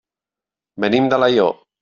[0.87, 1.57] Venim d'Alaior.